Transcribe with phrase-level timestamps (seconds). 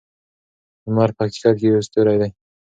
[0.85, 2.29] لمر په حقیقت کې یو ستوری دی.